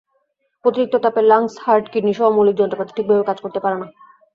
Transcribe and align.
অতিরিক্ত 0.65 0.95
তাপে 1.05 1.21
lungs, 1.23 1.53
heart, 1.63 1.85
কিডনিসহ 1.91 2.27
মৌলিক 2.35 2.55
যন্ত্রপাতি 2.57 2.91
ঠিকভাবে 2.97 3.27
কাজ 3.29 3.37
করতে 3.43 3.59
পারে 3.63 3.77
না। 3.81 3.87